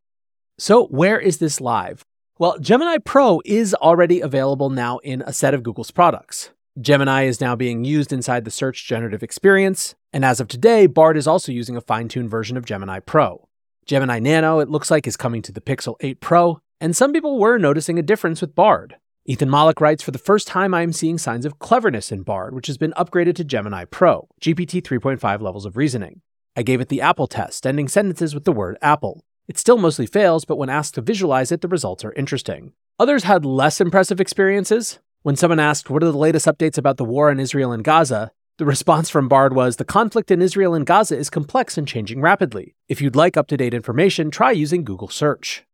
So, 0.57 0.87
where 0.87 1.19
is 1.19 1.37
this 1.37 1.61
live? 1.61 2.03
Well, 2.39 2.57
Gemini 2.59 2.97
Pro 2.97 3.41
is 3.45 3.73
already 3.75 4.19
available 4.19 4.69
now 4.69 4.97
in 4.99 5.21
a 5.21 5.33
set 5.33 5.53
of 5.53 5.63
Google's 5.63 5.91
products. 5.91 6.49
Gemini 6.79 7.23
is 7.23 7.41
now 7.41 7.55
being 7.55 7.83
used 7.83 8.11
inside 8.11 8.45
the 8.45 8.51
search 8.51 8.87
generative 8.87 9.21
experience, 9.21 9.93
and 10.13 10.23
as 10.23 10.39
of 10.39 10.47
today, 10.47 10.87
Bard 10.87 11.17
is 11.17 11.27
also 11.27 11.51
using 11.51 11.75
a 11.75 11.81
fine 11.81 12.07
tuned 12.07 12.29
version 12.29 12.57
of 12.57 12.65
Gemini 12.65 12.99
Pro. 12.99 13.47
Gemini 13.85 14.19
Nano, 14.19 14.59
it 14.59 14.69
looks 14.69 14.89
like, 14.89 15.05
is 15.05 15.17
coming 15.17 15.41
to 15.41 15.51
the 15.51 15.61
Pixel 15.61 15.95
8 15.99 16.21
Pro, 16.21 16.61
and 16.79 16.95
some 16.95 17.13
people 17.13 17.37
were 17.37 17.57
noticing 17.57 17.99
a 17.99 18.03
difference 18.03 18.41
with 18.41 18.55
Bard. 18.55 18.95
Ethan 19.25 19.49
Mollick 19.49 19.79
writes 19.79 20.01
For 20.01 20.11
the 20.11 20.17
first 20.17 20.47
time, 20.47 20.73
I 20.73 20.81
am 20.81 20.93
seeing 20.93 21.17
signs 21.17 21.45
of 21.45 21.59
cleverness 21.59 22.11
in 22.11 22.23
Bard, 22.23 22.55
which 22.55 22.67
has 22.67 22.77
been 22.77 22.93
upgraded 22.93 23.35
to 23.35 23.43
Gemini 23.43 23.85
Pro, 23.85 24.29
GPT 24.41 24.81
3.5 24.81 25.41
levels 25.41 25.65
of 25.65 25.77
reasoning. 25.77 26.21
I 26.55 26.63
gave 26.63 26.81
it 26.81 26.89
the 26.89 27.01
Apple 27.01 27.27
test, 27.27 27.67
ending 27.67 27.87
sentences 27.87 28.33
with 28.33 28.45
the 28.45 28.51
word 28.51 28.77
Apple. 28.81 29.21
It 29.51 29.57
still 29.57 29.77
mostly 29.77 30.05
fails, 30.05 30.45
but 30.45 30.55
when 30.55 30.69
asked 30.69 30.93
to 30.93 31.01
visualize 31.01 31.51
it, 31.51 31.59
the 31.59 31.67
results 31.67 32.05
are 32.05 32.13
interesting. 32.13 32.71
Others 32.97 33.25
had 33.25 33.43
less 33.43 33.81
impressive 33.81 34.21
experiences. 34.21 34.99
When 35.23 35.35
someone 35.35 35.59
asked, 35.59 35.89
What 35.89 36.01
are 36.03 36.09
the 36.09 36.17
latest 36.17 36.45
updates 36.45 36.77
about 36.77 36.95
the 36.95 37.03
war 37.03 37.29
in 37.29 37.37
Israel 37.37 37.73
and 37.73 37.83
Gaza? 37.83 38.31
The 38.59 38.65
response 38.65 39.09
from 39.09 39.27
Bard 39.27 39.53
was 39.53 39.75
The 39.75 39.83
conflict 39.83 40.31
in 40.31 40.41
Israel 40.41 40.73
and 40.73 40.85
Gaza 40.85 41.17
is 41.17 41.29
complex 41.29 41.77
and 41.77 41.85
changing 41.85 42.21
rapidly. 42.21 42.75
If 42.87 43.01
you'd 43.01 43.17
like 43.17 43.35
up 43.35 43.47
to 43.47 43.57
date 43.57 43.73
information, 43.73 44.31
try 44.31 44.51
using 44.51 44.85
Google 44.85 45.09
Search. 45.09 45.65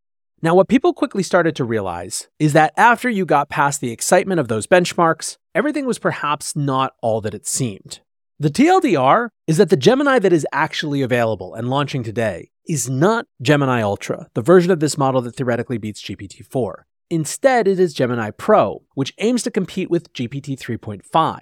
Now, 0.41 0.55
what 0.55 0.69
people 0.69 0.91
quickly 0.91 1.21
started 1.21 1.55
to 1.57 1.63
realize 1.63 2.29
is 2.39 2.53
that 2.53 2.73
after 2.77 3.11
you 3.11 3.27
got 3.27 3.47
past 3.47 3.79
the 3.79 3.91
excitement 3.91 4.39
of 4.39 4.47
those 4.47 4.65
benchmarks, 4.65 5.37
everything 5.53 5.85
was 5.85 5.99
perhaps 5.99 6.55
not 6.55 6.95
all 7.03 7.21
that 7.21 7.35
it 7.35 7.45
seemed. 7.45 7.99
The 8.39 8.49
TLDR 8.49 9.29
is 9.45 9.57
that 9.57 9.69
the 9.69 9.77
Gemini 9.77 10.17
that 10.17 10.33
is 10.33 10.47
actually 10.51 11.03
available 11.03 11.53
and 11.53 11.69
launching 11.69 12.01
today 12.01 12.49
is 12.67 12.89
not 12.89 13.25
Gemini 13.41 13.81
Ultra, 13.81 14.27
the 14.33 14.41
version 14.41 14.71
of 14.71 14.79
this 14.79 14.97
model 14.97 15.21
that 15.21 15.35
theoretically 15.35 15.77
beats 15.77 16.01
GPT 16.01 16.45
4. 16.45 16.85
Instead, 17.09 17.67
it 17.67 17.79
is 17.79 17.93
Gemini 17.93 18.31
Pro, 18.31 18.83
which 18.93 19.13
aims 19.19 19.43
to 19.43 19.51
compete 19.51 19.89
with 19.89 20.11
GPT 20.13 20.59
3.5. 20.59 21.39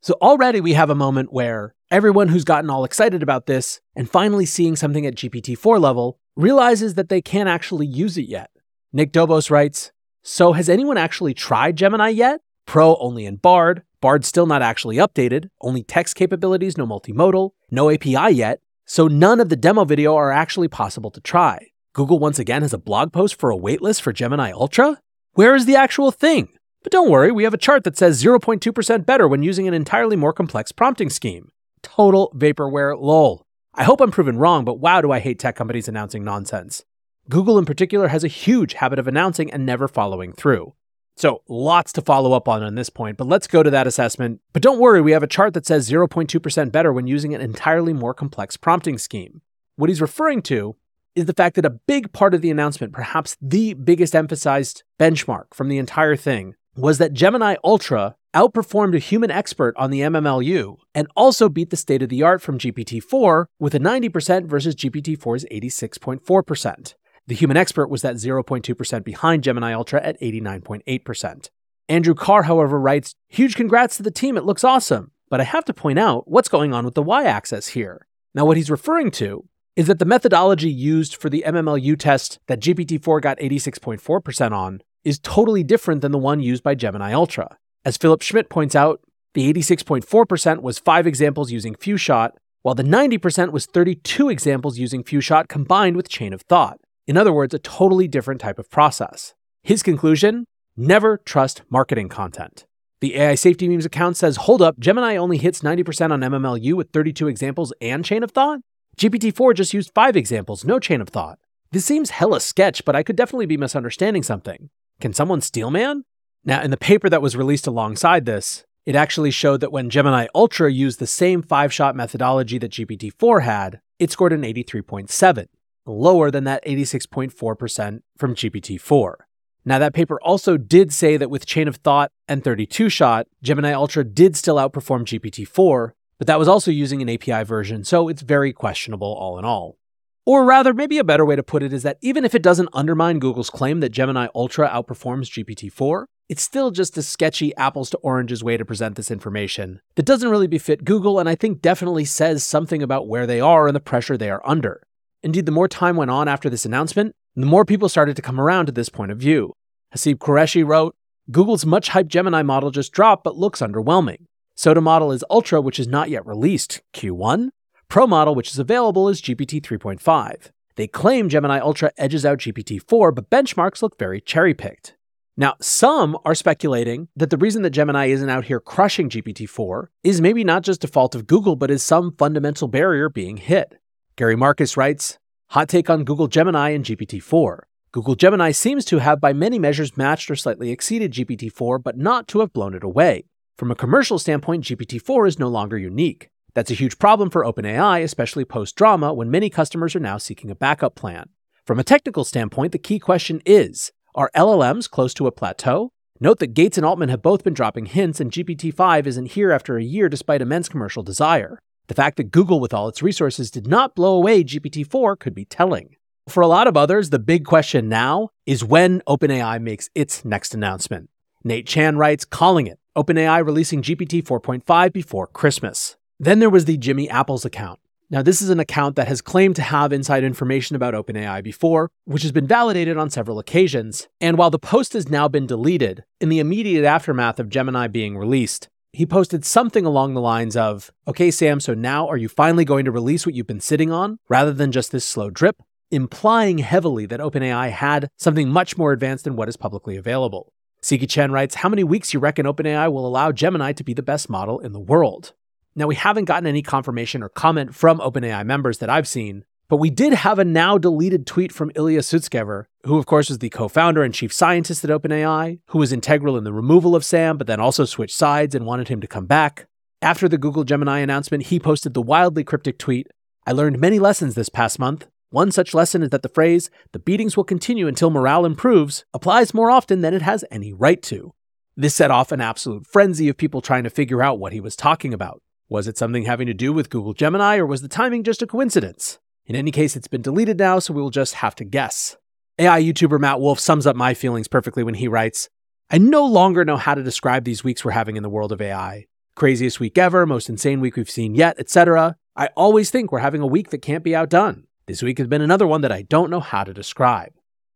So 0.00 0.14
already 0.22 0.60
we 0.60 0.72
have 0.72 0.90
a 0.90 0.94
moment 0.94 1.32
where 1.32 1.74
everyone 1.90 2.28
who's 2.28 2.44
gotten 2.44 2.70
all 2.70 2.84
excited 2.84 3.22
about 3.22 3.46
this 3.46 3.80
and 3.94 4.10
finally 4.10 4.46
seeing 4.46 4.74
something 4.74 5.06
at 5.06 5.14
GPT 5.14 5.56
4 5.56 5.78
level 5.78 6.18
realizes 6.34 6.94
that 6.94 7.10
they 7.10 7.20
can't 7.20 7.48
actually 7.48 7.86
use 7.86 8.16
it 8.16 8.26
yet. 8.26 8.50
Nick 8.92 9.12
Dobos 9.12 9.50
writes 9.50 9.92
So, 10.22 10.54
has 10.54 10.70
anyone 10.70 10.96
actually 10.96 11.34
tried 11.34 11.76
Gemini 11.76 12.08
yet? 12.08 12.40
Pro 12.66 12.96
only 12.96 13.26
in 13.26 13.36
Bard, 13.36 13.82
Bard 14.00 14.24
still 14.24 14.46
not 14.46 14.62
actually 14.62 14.96
updated, 14.96 15.50
only 15.60 15.82
text 15.82 16.16
capabilities, 16.16 16.78
no 16.78 16.86
multimodal, 16.86 17.50
no 17.70 17.90
API 17.90 18.34
yet, 18.34 18.60
so 18.86 19.08
none 19.08 19.40
of 19.40 19.48
the 19.48 19.56
demo 19.56 19.84
video 19.84 20.16
are 20.16 20.30
actually 20.30 20.68
possible 20.68 21.10
to 21.10 21.20
try. 21.20 21.68
Google 21.94 22.18
once 22.18 22.38
again 22.38 22.62
has 22.62 22.72
a 22.72 22.78
blog 22.78 23.12
post 23.12 23.38
for 23.38 23.50
a 23.50 23.56
waitlist 23.56 24.00
for 24.00 24.12
Gemini 24.12 24.50
Ultra? 24.52 24.98
Where 25.34 25.54
is 25.54 25.66
the 25.66 25.76
actual 25.76 26.10
thing? 26.10 26.48
But 26.82 26.92
don't 26.92 27.10
worry, 27.10 27.30
we 27.30 27.44
have 27.44 27.54
a 27.54 27.58
chart 27.58 27.84
that 27.84 27.96
says 27.96 28.22
0.2% 28.22 29.06
better 29.06 29.28
when 29.28 29.42
using 29.42 29.68
an 29.68 29.74
entirely 29.74 30.16
more 30.16 30.32
complex 30.32 30.72
prompting 30.72 31.10
scheme. 31.10 31.48
Total 31.82 32.32
vaporware 32.34 32.98
lol. 33.00 33.42
I 33.74 33.84
hope 33.84 34.00
I'm 34.00 34.10
proven 34.10 34.36
wrong, 34.38 34.64
but 34.64 34.80
wow, 34.80 35.00
do 35.00 35.12
I 35.12 35.20
hate 35.20 35.38
tech 35.38 35.56
companies 35.56 35.88
announcing 35.88 36.24
nonsense. 36.24 36.84
Google 37.28 37.58
in 37.58 37.64
particular 37.64 38.08
has 38.08 38.24
a 38.24 38.28
huge 38.28 38.74
habit 38.74 38.98
of 38.98 39.06
announcing 39.06 39.50
and 39.52 39.64
never 39.64 39.86
following 39.86 40.32
through. 40.32 40.74
So, 41.16 41.42
lots 41.48 41.92
to 41.92 42.02
follow 42.02 42.32
up 42.32 42.48
on 42.48 42.62
on 42.62 42.74
this 42.74 42.90
point, 42.90 43.16
but 43.16 43.26
let's 43.26 43.46
go 43.46 43.62
to 43.62 43.70
that 43.70 43.86
assessment. 43.86 44.40
But 44.52 44.62
don't 44.62 44.80
worry, 44.80 45.00
we 45.00 45.12
have 45.12 45.22
a 45.22 45.28
chart 45.28 45.54
that 45.54 45.66
says 45.66 45.90
0.2% 45.90 46.72
better 46.72 46.92
when 46.92 47.06
using 47.06 47.34
an 47.34 47.40
entirely 47.40 47.92
more 47.92 48.14
complex 48.14 48.56
prompting 48.56 48.98
scheme. 48.98 49.42
What 49.76 49.90
he's 49.90 50.00
referring 50.00 50.42
to 50.42 50.76
is 51.14 51.26
the 51.26 51.34
fact 51.34 51.56
that 51.56 51.66
a 51.66 51.70
big 51.70 52.12
part 52.12 52.34
of 52.34 52.40
the 52.40 52.50
announcement, 52.50 52.92
perhaps 52.92 53.36
the 53.40 53.74
biggest 53.74 54.14
emphasized 54.14 54.82
benchmark 54.98 55.52
from 55.52 55.68
the 55.68 55.78
entire 55.78 56.16
thing, 56.16 56.54
was 56.76 56.98
that 56.98 57.12
Gemini 57.12 57.56
Ultra 57.62 58.16
outperformed 58.34 58.96
a 58.96 58.98
human 58.98 59.30
expert 59.30 59.76
on 59.76 59.90
the 59.90 60.00
MMLU 60.00 60.78
and 60.94 61.06
also 61.14 61.48
beat 61.48 61.68
the 61.70 61.76
state 61.76 62.02
of 62.02 62.08
the 62.08 62.22
art 62.22 62.40
from 62.40 62.58
GPT 62.58 63.02
4 63.02 63.48
with 63.58 63.74
a 63.74 63.78
90% 63.78 64.46
versus 64.46 64.74
GPT 64.74 65.18
4's 65.18 65.44
86.4%. 65.52 66.94
The 67.26 67.34
human 67.34 67.56
expert 67.56 67.88
was 67.88 68.02
that 68.02 68.16
0.2% 68.16 69.04
behind 69.04 69.44
Gemini 69.44 69.72
Ultra 69.72 70.02
at 70.02 70.20
89.8%. 70.20 71.50
Andrew 71.88 72.14
Carr, 72.14 72.44
however, 72.44 72.80
writes 72.80 73.14
Huge 73.28 73.54
congrats 73.54 73.96
to 73.96 74.02
the 74.02 74.10
team, 74.10 74.36
it 74.36 74.44
looks 74.44 74.64
awesome. 74.64 75.12
But 75.28 75.40
I 75.40 75.44
have 75.44 75.64
to 75.66 75.74
point 75.74 75.98
out 75.98 76.28
what's 76.28 76.48
going 76.48 76.74
on 76.74 76.84
with 76.84 76.94
the 76.94 77.02
y 77.02 77.24
axis 77.24 77.68
here. 77.68 78.06
Now, 78.34 78.44
what 78.44 78.56
he's 78.56 78.70
referring 78.70 79.10
to 79.12 79.48
is 79.76 79.86
that 79.86 79.98
the 79.98 80.04
methodology 80.04 80.70
used 80.70 81.16
for 81.16 81.30
the 81.30 81.44
MMLU 81.46 81.98
test 81.98 82.38
that 82.46 82.60
GPT 82.60 83.02
4 83.02 83.20
got 83.20 83.38
86.4% 83.38 84.52
on 84.52 84.82
is 85.04 85.18
totally 85.18 85.62
different 85.62 86.02
than 86.02 86.12
the 86.12 86.18
one 86.18 86.40
used 86.40 86.62
by 86.62 86.74
Gemini 86.74 87.12
Ultra. 87.12 87.56
As 87.84 87.96
Philipp 87.96 88.22
Schmid 88.22 88.50
points 88.50 88.76
out, 88.76 89.00
the 89.34 89.50
86.4% 89.52 90.60
was 90.60 90.78
five 90.78 91.06
examples 91.06 91.50
using 91.50 91.74
FewShot, 91.74 92.32
while 92.60 92.74
the 92.74 92.82
90% 92.82 93.50
was 93.50 93.66
32 93.66 94.28
examples 94.28 94.78
using 94.78 95.02
FewShot 95.02 95.48
combined 95.48 95.96
with 95.96 96.08
Chain 96.08 96.32
of 96.32 96.42
Thought. 96.42 96.78
In 97.12 97.18
other 97.18 97.30
words, 97.34 97.52
a 97.52 97.58
totally 97.58 98.08
different 98.08 98.40
type 98.40 98.58
of 98.58 98.70
process. 98.70 99.34
His 99.62 99.82
conclusion 99.82 100.46
never 100.78 101.18
trust 101.18 101.60
marketing 101.68 102.08
content. 102.08 102.64
The 103.02 103.16
AI 103.16 103.34
Safety 103.34 103.68
Memes 103.68 103.84
account 103.84 104.16
says, 104.16 104.36
hold 104.36 104.62
up, 104.62 104.78
Gemini 104.78 105.16
only 105.16 105.36
hits 105.36 105.60
90% 105.60 106.10
on 106.10 106.20
MMLU 106.22 106.72
with 106.72 106.88
32 106.90 107.28
examples 107.28 107.70
and 107.82 108.02
chain 108.02 108.22
of 108.22 108.30
thought? 108.30 108.60
GPT 108.96 109.36
4 109.36 109.52
just 109.52 109.74
used 109.74 109.92
5 109.94 110.16
examples, 110.16 110.64
no 110.64 110.78
chain 110.78 111.02
of 111.02 111.10
thought. 111.10 111.38
This 111.70 111.84
seems 111.84 112.08
hella 112.08 112.40
sketch, 112.40 112.82
but 112.82 112.96
I 112.96 113.02
could 113.02 113.16
definitely 113.16 113.44
be 113.44 113.58
misunderstanding 113.58 114.22
something. 114.22 114.70
Can 114.98 115.12
someone 115.12 115.42
steal 115.42 115.70
man? 115.70 116.04
Now, 116.46 116.62
in 116.62 116.70
the 116.70 116.78
paper 116.78 117.10
that 117.10 117.20
was 117.20 117.36
released 117.36 117.66
alongside 117.66 118.24
this, 118.24 118.64
it 118.86 118.96
actually 118.96 119.32
showed 119.32 119.60
that 119.60 119.70
when 119.70 119.90
Gemini 119.90 120.28
Ultra 120.34 120.72
used 120.72 120.98
the 120.98 121.06
same 121.06 121.42
five 121.42 121.74
shot 121.74 121.94
methodology 121.94 122.56
that 122.56 122.72
GPT 122.72 123.12
4 123.18 123.40
had, 123.40 123.82
it 123.98 124.10
scored 124.10 124.32
an 124.32 124.44
83.7, 124.44 125.48
lower 125.86 126.30
than 126.30 126.44
that 126.44 126.64
86.4% 126.64 128.02
from 128.16 128.34
GPT 128.34 128.80
4. 128.80 129.26
Now, 129.64 129.78
that 129.78 129.94
paper 129.94 130.20
also 130.20 130.56
did 130.56 130.92
say 130.92 131.16
that 131.16 131.30
with 131.30 131.46
Chain 131.46 131.68
of 131.68 131.76
Thought 131.76 132.10
and 132.26 132.42
32 132.42 132.88
shot, 132.88 133.28
Gemini 133.42 133.72
Ultra 133.72 134.02
did 134.04 134.36
still 134.36 134.56
outperform 134.56 135.04
GPT 135.04 135.46
4, 135.46 135.94
but 136.18 136.26
that 136.26 136.38
was 136.38 136.48
also 136.48 136.70
using 136.70 137.00
an 137.00 137.08
API 137.08 137.44
version, 137.44 137.84
so 137.84 138.08
it's 138.08 138.22
very 138.22 138.52
questionable 138.52 139.12
all 139.12 139.38
in 139.38 139.44
all. 139.44 139.78
Or 140.24 140.44
rather, 140.44 140.72
maybe 140.72 140.98
a 140.98 141.04
better 141.04 141.24
way 141.24 141.34
to 141.34 141.42
put 141.42 141.62
it 141.62 141.72
is 141.72 141.82
that 141.82 141.98
even 142.00 142.24
if 142.24 142.34
it 142.34 142.42
doesn't 142.42 142.68
undermine 142.72 143.18
Google's 143.18 143.50
claim 143.50 143.80
that 143.80 143.90
Gemini 143.90 144.28
Ultra 144.34 144.68
outperforms 144.68 145.30
GPT-4, 145.30 146.04
it's 146.28 146.42
still 146.42 146.70
just 146.70 146.96
a 146.96 147.02
sketchy 147.02 147.54
apples 147.56 147.90
to 147.90 147.98
oranges 147.98 148.42
way 148.42 148.56
to 148.56 148.64
present 148.64 148.94
this 148.94 149.10
information 149.10 149.80
that 149.96 150.06
doesn't 150.06 150.30
really 150.30 150.46
befit 150.46 150.84
Google 150.84 151.18
and 151.18 151.28
I 151.28 151.34
think 151.34 151.60
definitely 151.60 152.04
says 152.04 152.44
something 152.44 152.82
about 152.82 153.08
where 153.08 153.26
they 153.26 153.40
are 153.40 153.66
and 153.66 153.74
the 153.74 153.80
pressure 153.80 154.16
they 154.16 154.30
are 154.30 154.40
under. 154.44 154.82
Indeed, 155.22 155.46
the 155.46 155.52
more 155.52 155.68
time 155.68 155.96
went 155.96 156.10
on 156.10 156.28
after 156.28 156.50
this 156.50 156.64
announcement, 156.64 157.14
the 157.36 157.46
more 157.46 157.64
people 157.64 157.88
started 157.88 158.16
to 158.16 158.22
come 158.22 158.40
around 158.40 158.66
to 158.66 158.72
this 158.72 158.88
point 158.88 159.12
of 159.12 159.18
view. 159.18 159.54
Haseeb 159.94 160.16
Qureshi 160.16 160.66
wrote, 160.66 160.94
Google's 161.30 161.64
much 161.64 161.90
hyped 161.90 162.08
Gemini 162.08 162.42
model 162.42 162.70
just 162.70 162.92
dropped 162.92 163.24
but 163.24 163.36
looks 163.36 163.60
underwhelming. 163.60 164.26
SOTA 164.56 164.82
model 164.82 165.12
is 165.12 165.24
Ultra, 165.30 165.60
which 165.60 165.78
is 165.78 165.86
not 165.86 166.10
yet 166.10 166.26
released. 166.26 166.82
Q1? 166.92 167.50
Pro 167.88 168.06
model, 168.06 168.34
which 168.34 168.50
is 168.50 168.58
available, 168.58 169.08
is 169.08 169.22
GPT 169.22 169.62
3.5. 169.62 170.50
They 170.76 170.86
claim 170.86 171.28
Gemini 171.28 171.58
Ultra 171.58 171.92
edges 171.96 172.24
out 172.24 172.38
GPT 172.38 172.80
4, 172.82 173.12
but 173.12 173.30
benchmarks 173.30 173.82
look 173.82 173.98
very 173.98 174.20
cherry 174.20 174.54
picked. 174.54 174.96
Now, 175.36 175.54
some 175.60 176.18
are 176.24 176.34
speculating 176.34 177.08
that 177.16 177.30
the 177.30 177.38
reason 177.38 177.62
that 177.62 177.70
Gemini 177.70 178.06
isn't 178.06 178.28
out 178.28 178.44
here 178.46 178.60
crushing 178.60 179.08
GPT 179.08 179.48
4 179.48 179.90
is 180.02 180.20
maybe 180.20 180.44
not 180.44 180.62
just 180.62 180.84
a 180.84 180.88
fault 180.88 181.14
of 181.14 181.26
Google, 181.26 181.56
but 181.56 181.70
is 181.70 181.82
some 181.82 182.14
fundamental 182.16 182.68
barrier 182.68 183.08
being 183.08 183.38
hit. 183.38 183.78
Gary 184.22 184.36
Marcus 184.36 184.76
writes 184.76 185.18
Hot 185.48 185.68
take 185.68 185.90
on 185.90 186.04
Google 186.04 186.28
Gemini 186.28 186.68
and 186.68 186.84
GPT 186.84 187.20
4. 187.20 187.66
Google 187.90 188.14
Gemini 188.14 188.52
seems 188.52 188.84
to 188.84 188.98
have, 189.00 189.20
by 189.20 189.32
many 189.32 189.58
measures, 189.58 189.96
matched 189.96 190.30
or 190.30 190.36
slightly 190.36 190.70
exceeded 190.70 191.10
GPT 191.10 191.50
4, 191.50 191.80
but 191.80 191.98
not 191.98 192.28
to 192.28 192.38
have 192.38 192.52
blown 192.52 192.72
it 192.72 192.84
away. 192.84 193.24
From 193.58 193.72
a 193.72 193.74
commercial 193.74 194.20
standpoint, 194.20 194.62
GPT 194.62 195.02
4 195.02 195.26
is 195.26 195.40
no 195.40 195.48
longer 195.48 195.76
unique. 195.76 196.28
That's 196.54 196.70
a 196.70 196.74
huge 196.74 197.00
problem 197.00 197.30
for 197.30 197.44
OpenAI, 197.44 198.04
especially 198.04 198.44
post 198.44 198.76
drama, 198.76 199.12
when 199.12 199.28
many 199.28 199.50
customers 199.50 199.96
are 199.96 200.06
now 200.08 200.18
seeking 200.18 200.52
a 200.52 200.54
backup 200.54 200.94
plan. 200.94 201.30
From 201.66 201.80
a 201.80 201.82
technical 201.82 202.22
standpoint, 202.22 202.70
the 202.70 202.78
key 202.78 203.00
question 203.00 203.42
is 203.44 203.90
Are 204.14 204.30
LLMs 204.36 204.88
close 204.88 205.14
to 205.14 205.26
a 205.26 205.32
plateau? 205.32 205.90
Note 206.20 206.38
that 206.38 206.54
Gates 206.54 206.78
and 206.78 206.86
Altman 206.86 207.08
have 207.08 207.22
both 207.22 207.42
been 207.42 207.54
dropping 207.54 207.86
hints, 207.86 208.20
and 208.20 208.30
GPT 208.30 208.72
5 208.72 209.04
isn't 209.08 209.32
here 209.32 209.50
after 209.50 209.78
a 209.78 209.82
year 209.82 210.08
despite 210.08 210.40
immense 210.40 210.68
commercial 210.68 211.02
desire. 211.02 211.58
The 211.88 211.94
fact 211.94 212.16
that 212.16 212.30
Google, 212.30 212.60
with 212.60 212.72
all 212.72 212.88
its 212.88 213.02
resources, 213.02 213.50
did 213.50 213.66
not 213.66 213.94
blow 213.94 214.14
away 214.14 214.44
GPT 214.44 214.86
4 214.86 215.16
could 215.16 215.34
be 215.34 215.44
telling. 215.44 215.96
For 216.28 216.40
a 216.40 216.46
lot 216.46 216.68
of 216.68 216.76
others, 216.76 217.10
the 217.10 217.18
big 217.18 217.44
question 217.44 217.88
now 217.88 218.30
is 218.46 218.64
when 218.64 219.00
OpenAI 219.08 219.60
makes 219.60 219.90
its 219.94 220.24
next 220.24 220.54
announcement. 220.54 221.10
Nate 221.44 221.66
Chan 221.66 221.96
writes, 221.96 222.24
calling 222.24 222.68
it 222.68 222.78
OpenAI 222.96 223.44
releasing 223.44 223.82
GPT 223.82 224.22
4.5 224.22 224.92
before 224.92 225.26
Christmas. 225.26 225.96
Then 226.20 226.38
there 226.38 226.50
was 226.50 226.66
the 226.66 226.76
Jimmy 226.76 227.10
Apples 227.10 227.44
account. 227.44 227.80
Now, 228.10 228.20
this 228.20 228.42
is 228.42 228.50
an 228.50 228.60
account 228.60 228.96
that 228.96 229.08
has 229.08 229.22
claimed 229.22 229.56
to 229.56 229.62
have 229.62 229.90
inside 229.90 230.22
information 230.22 230.76
about 230.76 230.92
OpenAI 230.92 231.42
before, 231.42 231.90
which 232.04 232.22
has 232.22 232.30
been 232.30 232.46
validated 232.46 232.98
on 232.98 233.08
several 233.08 233.38
occasions. 233.38 234.06
And 234.20 234.36
while 234.36 234.50
the 234.50 234.58
post 234.58 234.92
has 234.92 235.08
now 235.08 235.28
been 235.28 235.46
deleted, 235.46 236.04
in 236.20 236.28
the 236.28 236.38
immediate 236.38 236.84
aftermath 236.84 237.40
of 237.40 237.48
Gemini 237.48 237.86
being 237.86 238.18
released, 238.18 238.68
he 238.92 239.06
posted 239.06 239.44
something 239.44 239.86
along 239.86 240.12
the 240.12 240.20
lines 240.20 240.54
of, 240.54 240.90
Okay, 241.08 241.30
Sam, 241.30 241.60
so 241.60 241.72
now 241.72 242.06
are 242.08 242.16
you 242.18 242.28
finally 242.28 242.64
going 242.64 242.84
to 242.84 242.90
release 242.90 243.24
what 243.24 243.34
you've 243.34 243.46
been 243.46 243.60
sitting 243.60 243.90
on 243.90 244.18
rather 244.28 244.52
than 244.52 244.70
just 244.70 244.92
this 244.92 245.04
slow 245.04 245.30
drip? 245.30 245.56
Implying 245.90 246.58
heavily 246.58 247.06
that 247.06 247.20
OpenAI 247.20 247.70
had 247.70 248.08
something 248.18 248.48
much 248.50 248.76
more 248.76 248.92
advanced 248.92 249.24
than 249.24 249.36
what 249.36 249.48
is 249.48 249.56
publicly 249.56 249.96
available. 249.96 250.52
Siki 250.82 251.08
Chen 251.08 251.32
writes, 251.32 251.56
How 251.56 251.68
many 251.70 251.84
weeks 251.84 252.12
you 252.12 252.20
reckon 252.20 252.44
OpenAI 252.44 252.92
will 252.92 253.06
allow 253.06 253.32
Gemini 253.32 253.72
to 253.72 253.84
be 253.84 253.94
the 253.94 254.02
best 254.02 254.28
model 254.28 254.58
in 254.60 254.72
the 254.72 254.80
world? 254.80 255.32
Now, 255.74 255.86
we 255.86 255.94
haven't 255.94 256.26
gotten 256.26 256.46
any 256.46 256.60
confirmation 256.60 257.22
or 257.22 257.30
comment 257.30 257.74
from 257.74 257.98
OpenAI 257.98 258.44
members 258.44 258.78
that 258.78 258.90
I've 258.90 259.08
seen, 259.08 259.44
But 259.68 259.78
we 259.78 259.88
did 259.88 260.12
have 260.12 260.38
a 260.38 260.44
now 260.44 260.76
deleted 260.76 261.26
tweet 261.26 261.50
from 261.50 261.72
Ilya 261.74 262.00
Sutskever, 262.00 262.66
who, 262.84 262.98
of 262.98 263.06
course, 263.06 263.28
was 263.28 263.38
the 263.38 263.50
co 263.50 263.68
founder 263.68 264.02
and 264.02 264.14
chief 264.14 264.32
scientist 264.32 264.84
at 264.84 264.90
OpenAI, 264.90 265.60
who 265.68 265.78
was 265.78 265.92
integral 265.92 266.36
in 266.36 266.44
the 266.44 266.52
removal 266.52 266.96
of 266.96 267.04
Sam, 267.04 267.38
but 267.38 267.46
then 267.46 267.60
also 267.60 267.84
switched 267.84 268.16
sides 268.16 268.54
and 268.54 268.66
wanted 268.66 268.88
him 268.88 269.00
to 269.00 269.06
come 269.06 269.26
back. 269.26 269.66
After 270.00 270.28
the 270.28 270.38
Google 270.38 270.64
Gemini 270.64 270.98
announcement, 270.98 271.44
he 271.44 271.60
posted 271.60 271.94
the 271.94 272.02
wildly 272.02 272.44
cryptic 272.44 272.78
tweet 272.78 273.08
I 273.44 273.50
learned 273.50 273.80
many 273.80 273.98
lessons 273.98 274.36
this 274.36 274.48
past 274.48 274.78
month. 274.78 275.08
One 275.30 275.50
such 275.50 275.74
lesson 275.74 276.02
is 276.02 276.10
that 276.10 276.22
the 276.22 276.28
phrase, 276.28 276.70
the 276.92 277.00
beatings 277.00 277.36
will 277.36 277.42
continue 277.42 277.88
until 277.88 278.10
morale 278.10 278.44
improves, 278.44 279.04
applies 279.12 279.54
more 279.54 279.70
often 279.70 280.00
than 280.00 280.14
it 280.14 280.22
has 280.22 280.44
any 280.50 280.72
right 280.72 281.02
to. 281.04 281.32
This 281.76 281.94
set 281.94 282.12
off 282.12 282.30
an 282.30 282.40
absolute 282.40 282.86
frenzy 282.86 283.28
of 283.28 283.36
people 283.36 283.60
trying 283.60 283.82
to 283.82 283.90
figure 283.90 284.22
out 284.22 284.38
what 284.38 284.52
he 284.52 284.60
was 284.60 284.76
talking 284.76 285.12
about. 285.12 285.40
Was 285.68 285.88
it 285.88 285.98
something 285.98 286.24
having 286.24 286.46
to 286.46 286.54
do 286.54 286.72
with 286.72 286.90
Google 286.90 287.14
Gemini, 287.14 287.56
or 287.56 287.66
was 287.66 287.82
the 287.82 287.88
timing 287.88 288.22
just 288.22 288.42
a 288.42 288.46
coincidence? 288.46 289.18
In 289.46 289.56
any 289.56 289.70
case, 289.70 289.96
it's 289.96 290.06
been 290.06 290.22
deleted 290.22 290.58
now, 290.58 290.78
so 290.78 290.92
we 290.92 291.02
will 291.02 291.10
just 291.10 291.34
have 291.36 291.54
to 291.56 291.64
guess. 291.64 292.16
AI 292.58 292.82
YouTuber 292.82 293.18
Matt 293.18 293.40
Wolfe 293.40 293.58
sums 293.58 293.86
up 293.86 293.96
my 293.96 294.12
feelings 294.12 294.46
perfectly 294.46 294.84
when 294.84 294.94
he 294.94 295.08
writes 295.08 295.48
I 295.88 295.96
no 295.96 296.26
longer 296.26 296.66
know 296.66 296.76
how 296.76 296.94
to 296.94 297.02
describe 297.02 297.44
these 297.44 297.64
weeks 297.64 297.82
we're 297.82 297.92
having 297.92 298.16
in 298.16 298.22
the 298.22 298.28
world 298.28 298.52
of 298.52 298.60
AI. 298.60 299.06
Craziest 299.34 299.80
week 299.80 299.96
ever, 299.96 300.26
most 300.26 300.50
insane 300.50 300.80
week 300.80 300.96
we've 300.96 301.08
seen 301.08 301.34
yet, 301.34 301.58
etc. 301.58 302.16
I 302.36 302.48
always 302.54 302.90
think 302.90 303.10
we're 303.10 303.20
having 303.20 303.40
a 303.40 303.46
week 303.46 303.70
that 303.70 303.80
can't 303.80 304.04
be 304.04 304.14
outdone. 304.14 304.64
This 304.86 305.02
week 305.02 305.16
has 305.16 305.28
been 305.28 305.40
another 305.40 305.66
one 305.66 305.80
that 305.80 305.92
I 305.92 306.02
don't 306.02 306.28
know 306.28 306.40
how 306.40 306.62
to 306.62 306.74
describe. 306.74 307.32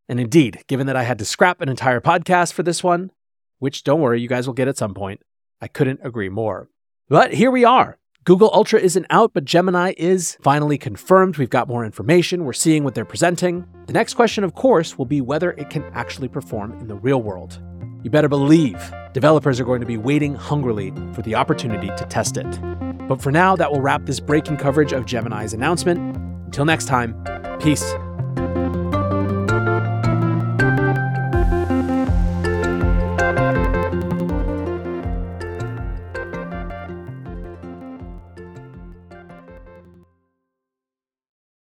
And 0.07 0.19
indeed, 0.19 0.59
given 0.67 0.85
that 0.85 0.95
I 0.95 1.03
had 1.03 1.17
to 1.19 1.25
scrap 1.25 1.59
an 1.59 1.69
entire 1.69 1.99
podcast 1.99 2.53
for 2.53 2.61
this 2.61 2.83
one, 2.83 3.09
which 3.57 3.83
don't 3.83 4.01
worry, 4.01 4.21
you 4.21 4.27
guys 4.27 4.45
will 4.45 4.53
get 4.53 4.67
at 4.67 4.77
some 4.77 4.93
point, 4.93 5.21
I 5.59 5.67
couldn't 5.67 6.01
agree 6.03 6.29
more. 6.29 6.69
But 7.09 7.33
here 7.33 7.49
we 7.49 7.65
are. 7.65 7.97
Google 8.27 8.49
Ultra 8.53 8.81
isn't 8.81 9.05
out, 9.09 9.31
but 9.33 9.45
Gemini 9.45 9.93
is 9.95 10.37
finally 10.41 10.77
confirmed. 10.77 11.37
We've 11.37 11.49
got 11.49 11.69
more 11.69 11.85
information. 11.85 12.43
We're 12.43 12.51
seeing 12.51 12.83
what 12.83 12.93
they're 12.93 13.05
presenting. 13.05 13.65
The 13.85 13.93
next 13.93 14.15
question, 14.15 14.43
of 14.43 14.53
course, 14.53 14.97
will 14.97 15.05
be 15.05 15.21
whether 15.21 15.51
it 15.51 15.69
can 15.69 15.85
actually 15.93 16.27
perform 16.27 16.73
in 16.73 16.89
the 16.89 16.95
real 16.95 17.21
world. 17.21 17.61
You 18.03 18.09
better 18.09 18.27
believe 18.27 18.93
developers 19.13 19.61
are 19.61 19.63
going 19.63 19.79
to 19.79 19.87
be 19.87 19.95
waiting 19.95 20.35
hungrily 20.35 20.91
for 21.13 21.21
the 21.21 21.35
opportunity 21.35 21.87
to 21.87 22.05
test 22.09 22.35
it. 22.35 22.59
But 23.07 23.21
for 23.21 23.31
now, 23.31 23.55
that 23.55 23.71
will 23.71 23.79
wrap 23.79 24.05
this 24.05 24.19
breaking 24.19 24.57
coverage 24.57 24.91
of 24.91 25.05
Gemini's 25.05 25.53
announcement. 25.53 26.17
Until 26.47 26.65
next 26.65 26.87
time, 26.87 27.15
peace. 27.61 27.93